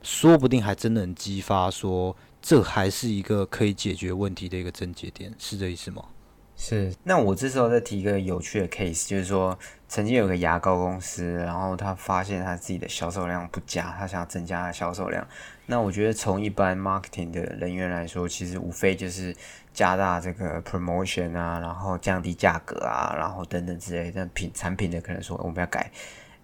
[0.00, 6.04] 说不定还真能激发，说这还是一个可以解决问题的一个症结点，是这意思吗？
[6.60, 6.94] 是。
[7.02, 9.58] 那我这时候再提一个有趣的 case，就是说。
[9.92, 15.26] 曾经有个牙膏公司，然后他发现他自己的销售量不佳，他想要增加销售量。
[15.66, 19.34] 那我觉得从一般 marketing 的人员来说，其实无非就是
[19.74, 24.12] 加大这个 promotion 啊，然后降低价格啊，然后等等之类。
[24.12, 25.90] 的品产品的可能说我们要改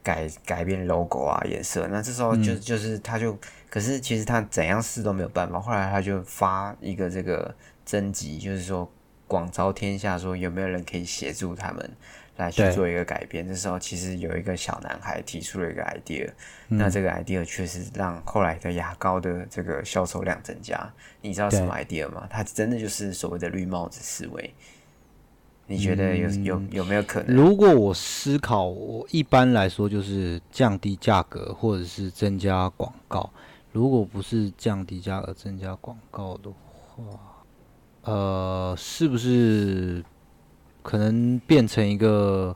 [0.02, 3.38] 改改变 logo 啊颜色，那这时候就就是他就，
[3.70, 5.60] 可是其实他怎样试都没有办法。
[5.60, 8.90] 后来他就发一个这个征集，就是说
[9.26, 11.90] 广招天下，说有没有人可以协助他们。
[12.36, 16.30] 来去做一个改变，这时候其实有一个小男孩提出了一个 idea，
[16.68, 20.92] 那这个 idea 确实让后来的牙膏的这个销售量增加。
[21.22, 22.26] 你知道什么 idea 吗？
[22.28, 24.52] 它真的就是所谓的绿帽子思维。
[25.66, 27.34] 你觉得有有有没有可能？
[27.34, 33.30] 如果我思考，我一般来说就是降低价格或者是增加广告。
[33.72, 37.35] 如果不是降低价格增加广告的话，
[38.06, 40.02] 呃，是不是？
[40.82, 42.54] 可能变成一个，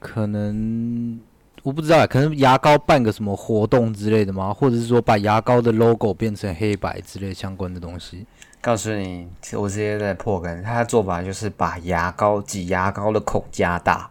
[0.00, 1.20] 可能
[1.62, 4.52] 我不知道，可能牙膏办个什么活动之类的吗？
[4.52, 8.26] 或者是说把牙膏的 logo 变成黑白之类相关的东西？
[8.60, 14.10] 告诉你，我直接在破梗，他的做法就是把牙膏挤牙膏的孔加大。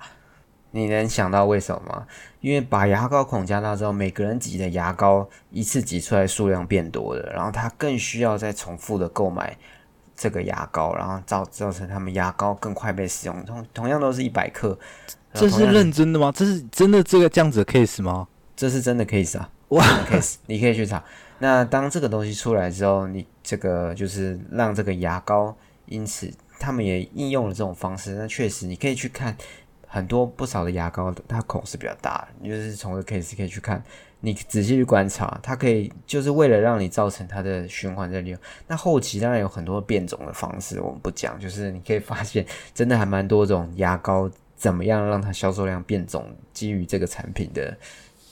[0.71, 2.07] 你能想到为什么吗？
[2.39, 9.57] 因为把牙膏孔加大之后，每个人挤的牙膏一次挤出来数量变多了，然后他更需要再重复的购买。
[10.15, 13.45] 这个牙膏，然后造造成他们牙膏更快被使用。
[13.45, 14.77] 同同样都是一百克，
[15.33, 16.31] 这是认真的吗？
[16.35, 18.27] 这是真的这个这样子的 case 吗？
[18.55, 21.03] 这是真的 case 啊，哇，case 你可以去查。
[21.39, 25.55] 那当这个东西出来之后，你这个就是让这个牙膏，
[25.87, 28.13] 因此他们也应用了这种方式。
[28.13, 29.35] 那确实你可以去看
[29.87, 33.83] 很多不少的牙膏，它孔是比较大的，你就是从这 case 可以去看。
[34.25, 38.39] 你仔细去观察，它可以就是为了让你造成它的循环在利用。
[38.65, 41.37] 那后期当然有很多变种的方式，我们不讲。
[41.37, 47.77] 就是你可以发现，真的还蛮多种牙膏怎么样让它销售量变种，基于这个产品的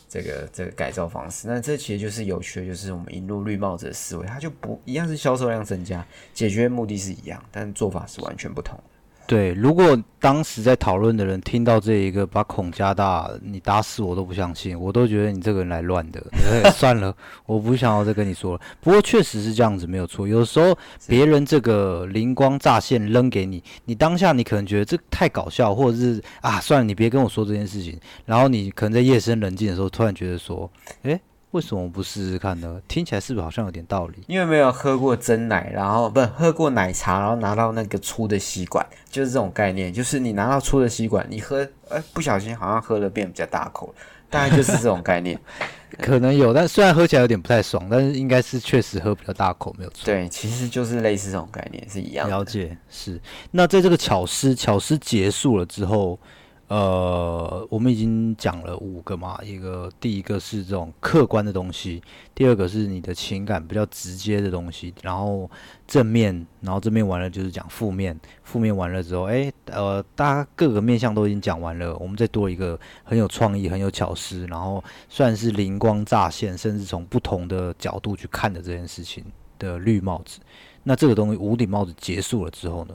[0.08, 1.46] 这个这个改造方式。
[1.50, 8.82] 那这其实就是有趣的，就是我们引入绿帽子的思维，它就不一样是销售量增加，解决目的是一样，但做法是完全不同。
[9.32, 16.22] 对，如果当时在讨论的人听到这一个把孔加大，你打死我都不相信，我都觉得你这个人来乱的。
[16.76, 17.16] 算了，
[17.46, 18.62] 我不想要再跟你说了。
[18.82, 20.28] 不过确实是这样子，没有错。
[20.28, 27.98] 有时候别人这个灵光乍现扔给你，你当下你可能觉得这太搞笑，或者是啊，算了，你别跟我说这件事情。
[28.26, 30.70] 然后你可能在夜深人静的时候，突然觉得说，
[31.04, 31.18] 诶。
[31.52, 32.82] 为什么不试试看呢？
[32.88, 34.24] 听起来是不是好像有点道理？
[34.28, 39.92] 因为没有喝过真奶，然后不喝过奶茶，然后拿到那个粗的吸管，就是这种概念。
[39.92, 43.94] 就是你拿到粗的吸管，你喝，哎，不小心好像喝了变比较大口，
[44.30, 45.38] 大概就是这种概念。
[46.00, 50.06] 可能有，但虽然喝起来有点不太爽，但是应该是确实喝比较大口，没有错。
[50.06, 52.38] 对，其实就是类似这种概念是一样的。
[52.38, 53.20] 了解，是。
[53.52, 56.18] 那在这个巧思巧思结束了之后。
[56.72, 62.02] 呃，我们已经讲了五个嘛，一个第一个是这种客观的东西，
[62.34, 65.52] 第二个是你的情感比较直接的东西，然后
[65.86, 79.26] 正面，然后正面完了就是讲负面，负面完了之后，哎，呃，大家各个面向都已经讲完了，我们再多一个很有创意、很有巧思，然后算是灵光乍现，甚至从不同的角度去看的这件事情
[79.60, 80.40] 的绿帽子。
[80.84, 82.94] 那这个东西无顶帽子结束了之后呢？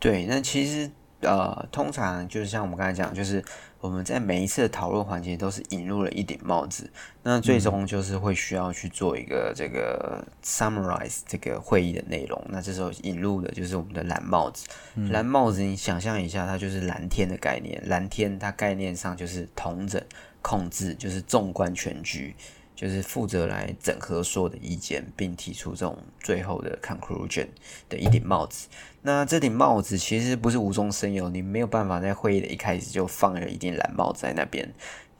[0.00, 0.90] 对，那其实。
[1.22, 3.42] 呃，通常就是像我们刚才讲，就是
[3.80, 6.90] 我们在每一次的讨论环节都是引入了一顶帽子，
[7.22, 12.40] 那最终就是会需要去做一个这个 summarize 这个会议的内容。
[12.48, 14.66] 那这时候引入的就是我们的蓝帽子，
[15.10, 20.02] 蓝帽子你想象一下，它就是蓝天的概念，蓝天它概念上就是统整、
[20.40, 22.34] 控制，就是纵观全局。
[22.82, 27.46] 就是负责来整合所有的意见，并提出这种最后的 conclusion
[27.88, 28.66] 的一顶帽子。
[29.02, 34.68] 那这顶帽子其实不是无中生有，你没有办法在会议的一开始就放了一顶蓝帽在那边。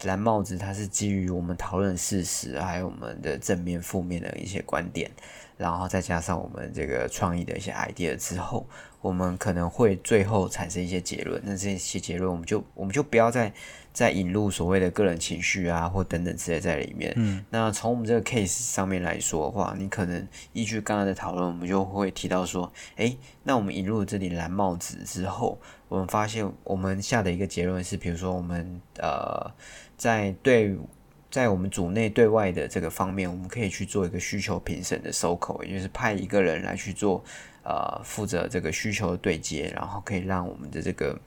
[0.02, 5.08] 蓝帽子它是基于我们讨论事实，还有我们的正面、负面的一些观点，
[5.56, 8.66] 然后再加上我们这个创意的一些 idea 之后，
[9.00, 11.40] 我们可能会最后产生一些结论。
[11.44, 13.52] 那这些结论，我们就我们就不要再。
[13.92, 17.12] 再引入所谓的个人情绪啊，或等等之类在里面。
[17.16, 29.52] 嗯，那从我们这个 case 上面来说的话，你可能依据刚刚的讨论，我们就会提到说，诶，那我们引入这顶蓝帽子之后，我们发现我们下的一个结论是，比如说我们呃，
[29.96, 30.74] 在对
[31.30, 37.22] 在我们组内对外的这个方面，我们可以去做一个需求评审的收口，也就是派一个人来去做
[37.62, 41.18] 呃负责这个需求的对接，然后可以让我们的这个。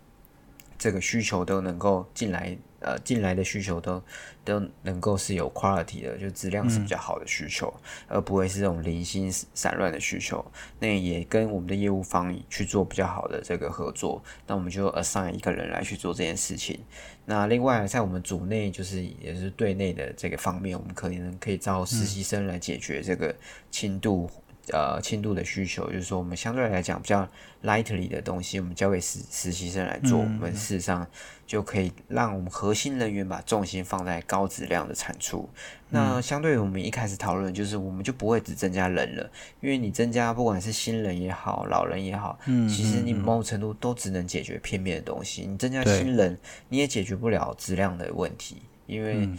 [0.77, 4.01] 这个需求都能够进来，呃，进来的需求都
[4.43, 7.73] 都能够是有 quality 的，就质量是比较好的需求，
[8.07, 10.45] 而不会是这种零星散乱的需求。
[10.79, 16.79] 那也跟我们的业务方去做比较好的这个合作，那我们就 assign 一个人来去做这件事情。
[17.25, 23.35] 那另外在我们组内，就是也是对内的这个方面，我们可能可以招实习生来解决这个
[23.71, 24.29] 轻度。
[24.71, 27.27] 呃，轻度的需求就是说，我们相对来讲比较
[27.63, 31.05] lightly 的东西，我们交给实实习生来做，我们事实上
[31.45, 35.47] 就可以让我们核心人员把重心放在高质量的产出。
[35.89, 39.29] 那相对于我们一开始讨论，就是我们就不会只增加人了，
[39.61, 45.45] 因为你增加不管是新人也好，老人也好，其实你某种程度都只能解决片面的东西。
[45.45, 46.35] 你增加新人，
[46.69, 49.29] 你也解决不了质量的问题，因为，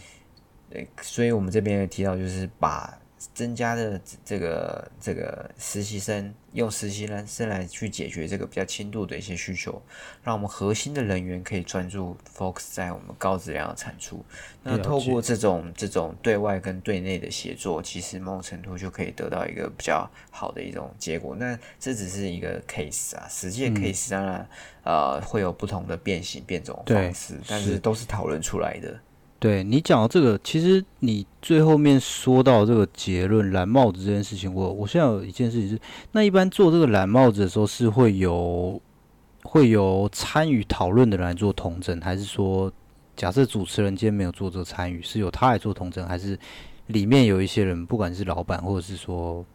[0.69, 2.97] 对，所以我们这边也提到，就是把。
[3.33, 9.81] 增加的这个这个实习生用实习生来去解决这个比较轻度的一些需求，
[10.23, 14.23] 让我们核心的人员可以专注 focus 在我们高质量的产出。
[14.63, 21.35] 那透过这种这种对外跟对内的协作，其实某种程度就可以得到一个比较好的一种结果。
[21.35, 24.49] 那这只是一个 case 啊，实际的 case 当然
[24.83, 28.99] 呃会有不同的变形变种方式，但是都是讨论出来的。
[29.39, 35.79] 对你讲到这个，其实你最后面说到这个结论蓝帽子这件事情，我我现在有一件事情是，
[36.11, 38.81] 那一般做这个蓝帽子的时候，是会有
[39.43, 42.71] 会有参与讨论的人来做同整，还是说，
[43.15, 46.37] 假设主持人今天没有做这个参与，是由他来做同整，还是
[46.87, 49.45] 里面有一些人，不管是老板或者是说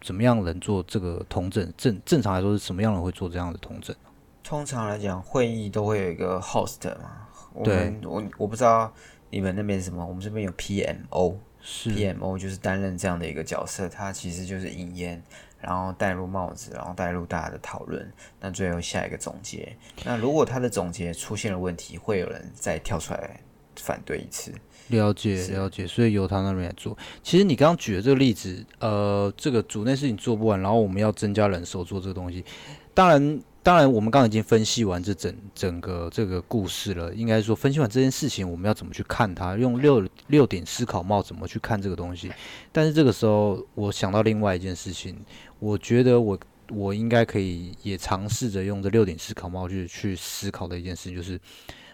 [0.00, 1.70] 怎么样人做这个同整？
[1.76, 3.94] 正正常来说是什么样的人会做这样的同整？
[4.42, 7.21] 通常来讲，会议都会有一个 host 嘛。
[7.54, 8.92] 我们我我不知道
[9.30, 15.22] 你们那边什么，我们这边有 PMO，PMO 就是担任这样的一个角色，他其实就是引言，
[15.60, 18.10] 然后带入帽子，然后带入大家的讨论，
[18.40, 19.76] 那最后下一个总结。
[20.04, 23.40] 那如果他的总结出现了问题，会有人再跳出来
[23.76, 24.52] 反对一次。
[24.88, 26.96] 了解了解，所以由他那边来做。
[27.22, 32.44] 其实你刚刚举的这个例子，呃，这个组内事情做不完，然后我们要增加人手做这个东西，
[32.92, 33.40] 当然。
[33.64, 37.14] 当然，我们刚刚已经分析完这整整个这个故事了。
[37.14, 39.56] 应该说，分析完这件事情，我们要怎么去看它？
[39.56, 42.28] 用六六点思考帽怎么去看这个东西？
[42.72, 45.16] 但是这个时候，我想到另外一件事情，
[45.60, 46.36] 我觉得我
[46.70, 51.40] 我应该可以也尝试着用这六点思考帽去去思考的一件事，就是，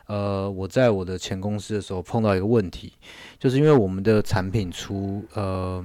[0.06, 2.94] 呃，我在我的前公司的时候碰到一个问题，
[3.38, 5.84] 就是因为我们的产品出，呃。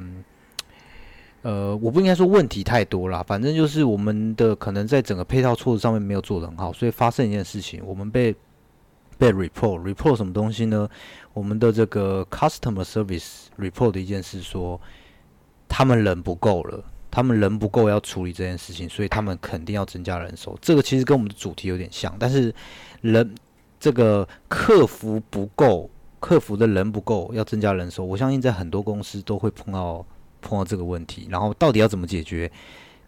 [1.44, 8.34] 呃，我不应该说问题太多啦，反正就是我们的可能在整个配套措施上面没有做得很好，所以发生一件事情，我们被
[9.18, 10.88] 被 report report 什么东西呢？
[11.34, 14.80] 我们的这个 customer service report 的一件事说，
[15.68, 20.58] 他们人不够了，他们人不够要处理这件事情，所以他们肯定要增加人手。
[20.62, 22.56] 这个其实跟我们的主题有点像，但是
[23.02, 23.36] 人
[23.82, 25.90] 这个客服不够，
[26.22, 30.06] 客服的人不够要增加人手，我相信在很多公司都会碰到。
[30.44, 32.52] 碰到这个问题，然后到底要怎么解决？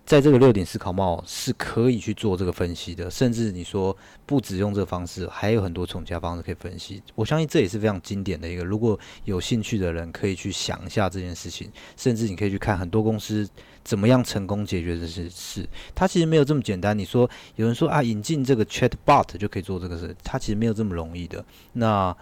[0.05, 7.01] 在这个六点思考帽是可以去做这个分析的，甚至你说不只用这个方式，还有很多从其他方式可以分析。
[7.15, 13.49] 我相信这也是非常经典的一个，如果有兴趣的人可以去想一下这件事情，甚至你可以去看很多公司
[13.83, 15.67] 怎么样成功解决这些事。
[15.95, 16.95] 它其实没有这么简单。
[16.95, 21.43] 你说有人说啊，引进这个 Chatbot 就可以做这个事，它其实没有这么容易的。
[21.73, 22.15] 那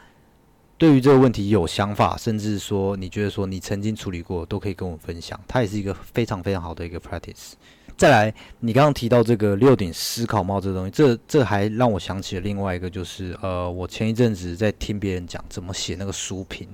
[0.77, 5.39] 对于这个问题有想法，甚至说你觉得说你曾经处理过，都可以跟我分享。
[5.47, 7.53] 它也是一个非常非常好的一个 practice。
[7.95, 16.67] 再来，你刚刚提到这个六顶思考帽这东西，这这还让我想起了另外一个，就是呃，我前一阵子在听别人讲怎么写那个书评。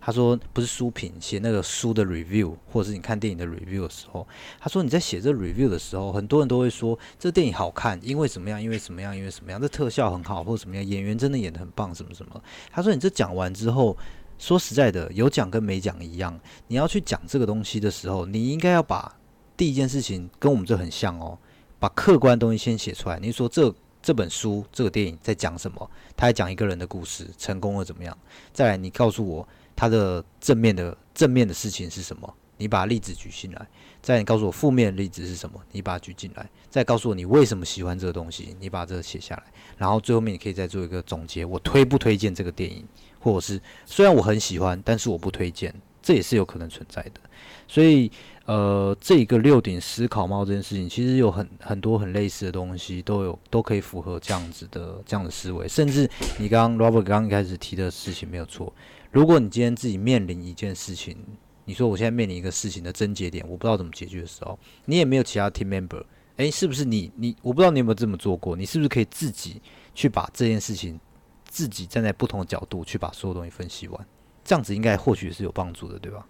[0.00, 4.26] 他说不是书评，写那个书的 review，或者是你看电影的 review 的时候，
[4.60, 12.40] 他说你在写这 review 的时候，很多人都会说这电影好看，因为怎么样，因为什么样，因为什么样，这特效很好，或者什么样，演员真的演得很棒，什么什么。
[12.70, 13.96] 他说你这讲完之后，
[14.38, 19.12] 说实在的，有讲跟没讲一样，你要去讲这个东西的时候，你应该要把。
[19.56, 21.38] 第一件事情跟我们这很像哦，
[21.78, 23.18] 把客观东西先写出来。
[23.18, 25.90] 你说这这本书、这个电影在讲什么？
[26.16, 28.16] 他在讲一个人的故事，成功了怎么样？
[28.52, 32.32] 再来，你告诉我他的正面的正面的事情是什么？
[32.58, 33.66] 你把例子举进来。
[34.00, 35.60] 再你告诉我负面的例子是什么？
[35.72, 36.48] 你把它举进来。
[36.70, 38.56] 再告诉我你为什么喜欢这个东西？
[38.60, 39.44] 你把这个写下来。
[39.76, 41.44] 然后最后面你可以再做一个总结。
[41.44, 42.86] 我推不推荐这个电影？
[43.18, 47.20] 或者是虽然我很喜欢，但是我不推荐，这也是有可能存在的。
[47.66, 48.12] 所以。
[48.46, 55.66] 呃，这个六顶思考帽这件事情，其实有很很多很类似的东西，都有都可以符合这样子的这样的思维。
[55.66, 58.72] 甚至你刚刚 Robert 刚刚一开始提的事情没有错。
[59.10, 61.16] 如果你今天自己面临一件事情，
[61.64, 66.04] 你说我现在面临一个事情的症结点，我不知道怎么解决的时候，你也没有其他 team member，
[66.36, 68.54] 诶，是不是你你我不知道你有没有这么做过？
[68.54, 69.60] 你是不是可以自己
[69.92, 71.00] 去把这件事情
[71.48, 74.06] 自己站在不同的角度去把所有东西分析完？
[74.44, 76.24] 这样子应该或许是有帮助的，对吧？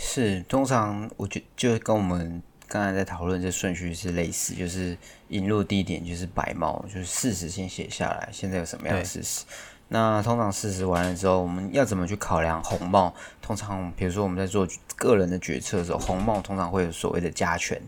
[0.00, 4.96] 是，通常我觉就跟我们刚才在讨论这顺序是类似，就是
[5.30, 9.44] 引入第一点就是白帽，就是事实先写下来，现在有什么样的事实。
[9.88, 13.12] 那通常事实完了之后，我们要怎么去考量红帽？
[13.42, 17.82] 通常比如说我们在做个人的决策的时候，红帽通常会有所谓的加权。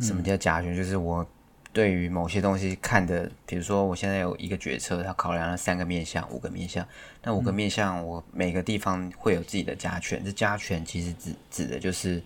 [0.00, 0.74] 什么叫加权？
[0.74, 1.26] 就是我。
[1.76, 6.88] 对于某些东西看的，比如说我现在有一个决策，它考量了三个面向、五个面向，
[7.22, 10.24] 那五个面向我每个地方会有自己的加权。
[10.24, 12.22] 这加权其实指指的就是，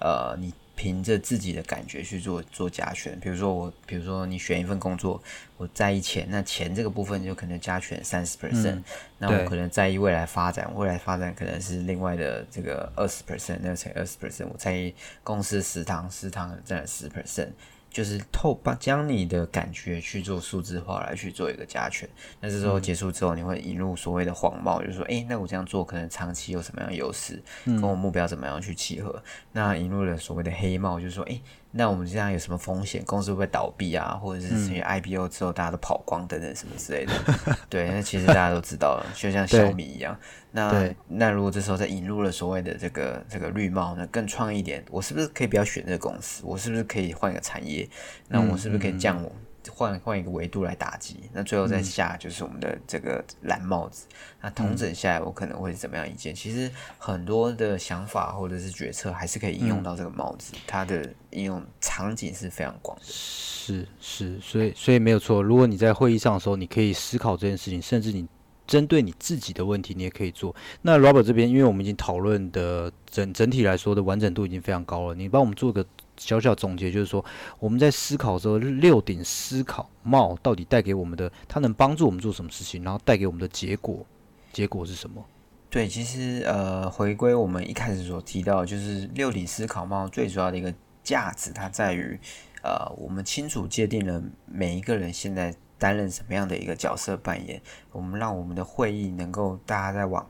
[0.00, 3.16] 呃，你凭着自己的感觉去做做加权。
[3.20, 5.22] 比如说我，比如说你选一份工作，
[5.58, 8.82] 我在意钱，那钱这个部分就可能加权三十 percent。
[9.18, 14.48] 那我可能在意未来发展，未来发展可能是另外的这个二十 percent，那乘二十 percent。
[14.48, 14.92] 我在意
[15.22, 17.50] 公司食堂，食堂占了十 percent。
[17.90, 22.08] 就是透把将你的感觉去做数字化来去做一个加权，
[22.40, 29.22] 那这时候结束之后，你会引入所谓的黄帽，就是说，哎，那我这样做可能长期有什么样的优势，跟我目标怎么样去契合？
[29.52, 31.40] 那引入了所谓的黑帽，就是说，哎。
[31.70, 33.04] 那我们这样有什么风险？
[33.04, 34.18] 公司会不会倒闭啊？
[34.20, 37.12] 或者是成为 IPO 之后大家都跑光等等什么之类的？
[37.68, 40.18] 对，那其实大家都知道了，就像小米一样。
[40.50, 46.42] 那那如果这时候再引入了所谓的这个这个绿帽，呢更创意一点，我是不是可以不要选这个公司？
[46.44, 47.88] 我是不是可以换一个产业？
[48.28, 49.30] 那我是不是可以降我？
[49.70, 54.06] 换换一个维度来打击，那最后再下就是我们的这个蓝帽子。
[54.40, 56.34] 那同整下来，我可能会怎么样一件？
[56.34, 63.04] 其实很多的想法或者是决策，还是可以应用到这个帽子，它的应用场景是非常广的。
[63.04, 65.42] 是是，所以所以没有错。
[65.42, 68.26] 如果你在会议上的时候，你可以思考这件事情，甚至你
[68.66, 70.54] 针对你自己的问题，你也可以做。
[70.82, 75.84] 那 Robert 这边，因为我们已经讨论的整整体来说的完整度已经非常高了，你帮我们做个。
[76.18, 77.24] 小小总结就是说，
[77.58, 84.04] 我们在思考的时候，六顶思考帽到底带给我们的，它能帮助我们做什么事情，然后带给我们的结果，
[84.52, 85.24] 结果是什么？
[85.70, 92.18] 对，其实呃，回归我们一开始所提到，就是六顶思考帽最主要的一个价值，它在于
[92.62, 97.60] 呃，我们清楚界定了每一个人现在担任什么样的一个角色扮演，
[97.92, 100.26] 我们让我们的会议能够大家在往。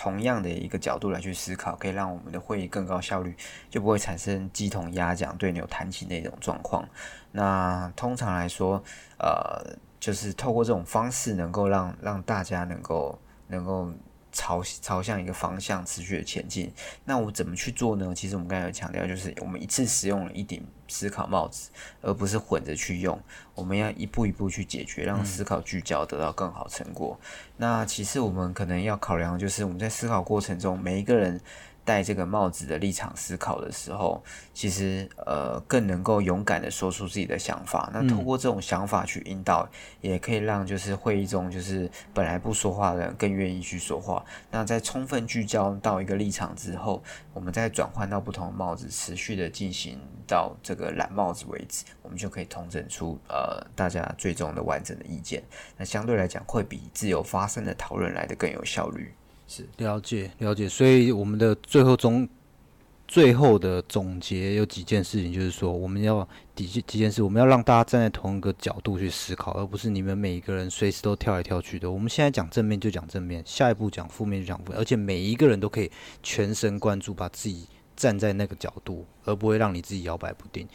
[0.00, 3.34] 同样的一个角度来去思考，可以让我们的会议更高效率，
[3.68, 6.88] 就不会产生鸡同鸭讲、对牛弹琴的一种状况。
[7.32, 8.80] 那通常来说，
[9.18, 13.18] 呃，就是透过这种方式，能够让让大家能够
[13.48, 13.92] 能够。
[14.30, 16.72] 朝朝向一个方向持续的前进，
[17.04, 18.14] 那我怎么去做呢？
[18.14, 21.70] 其实我们刚才有强调，就是我们一次使用了一顶思考帽子，
[22.02, 23.18] 而不是混着去用。
[23.54, 27.18] 我们要一步一步去解决，让思考聚焦，得到更好成果。
[27.56, 31.40] 那其次，我们可能要考量，就是我们在思考过程中，每一个人
[31.88, 34.22] 戴这个帽子的立场思考的时候，
[34.52, 37.88] 其实呃更能够勇敢的说出自己的想法。
[37.94, 39.66] 那通过这种想法去引导，
[40.02, 44.22] 也可以让就是会议中就是本来不说话的人更愿意去说话。
[44.50, 55.42] 那在充分聚焦到一个立场之后，我们再转换到不同的帽子，持续的进行到这个蓝帽子为止，我们就可以统整出呃大家最终的完整的意见。
[55.78, 59.14] 那相对来讲，会比自由发生的讨论来的更有效率。
[59.48, 62.28] 是了解了解，所以我们的最后总
[63.08, 71.90] 最后的总结有几件事情，就是说我们要几几件事，我们要让大家站在同一个角度去思考，而不是你们每一个人随时都跳来跳去的。
[71.90, 75.90] 我们现在讲正面就讲正面，下一步讲负面就讲负面，而且每一个人都可以
[76.22, 77.66] 全神贯注，把自己。
[77.98, 80.66] 站在那个角度，而不会让你自己摇摆不定。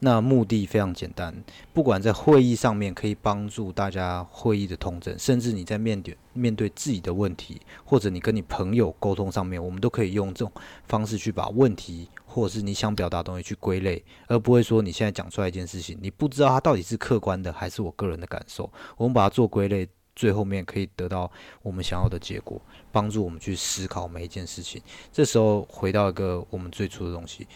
[0.00, 1.32] 那目的非常简单，
[1.72, 10.52] 不管在会议上面可以帮助大家会议的通证，甚至你在面对面对自己的问题，或者你跟你朋友沟通上面，我们都可以用这种
[10.88, 18.68] 方式去把问题，或者是你想表达的东西去归类，而不会说你现在讲出来一件事情，你不知道它到底是客观的还是我个人的感受。
[18.96, 19.88] 我们把它做归类。
[20.14, 21.30] 最后面可以得到
[21.62, 22.60] 我们想要的结果，
[22.90, 24.82] 帮助我们去思考每一件事情。
[25.12, 27.46] 这时候回到一个我们最初的东西，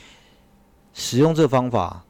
[0.94, 2.04] 使用这方法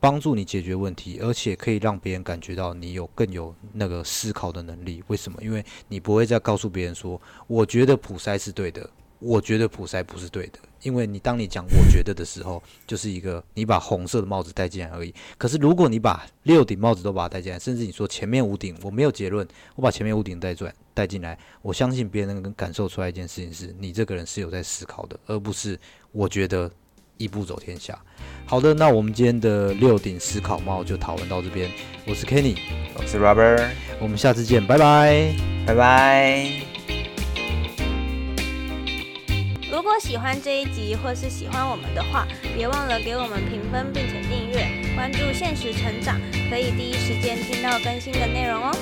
[0.00, 5.02] 帮助你解决问题，而且可以让别人感觉到你有更有那个思考的能力。
[5.06, 5.40] 为什么？
[5.42, 8.88] 因为你不会再告诉别人说：“我觉得普筛是对的。”
[9.24, 15.14] 我觉得普筛不是对的，因为你当你讲我觉得的时候，就是一个你把红色的帽子戴进来而已。
[15.38, 25.78] 可是如果你把六顶帽子都把它戴进来，甚至你说前面五顶我没有结论，我把前面五顶戴转戴进来，我相信别人能感受出来一件事情是你这个人是有在思考的，而不是
[26.10, 26.70] 我觉得
[27.16, 27.98] 一步走天下。
[28.44, 31.70] 好的，那我们今天的六顶思考帽就讨论到这边。
[32.06, 32.58] 我是 Kenny，
[32.96, 33.70] 我是 Robert，
[34.00, 35.32] 我们下次见，拜拜，
[35.64, 36.71] 拜拜。
[39.82, 42.24] 如果喜欢这一集，或是喜欢我们的话，
[42.54, 48.72] 别忘了给我们评分，并且订阅、关注现实成长，可以第一时间听到更新的内容哦。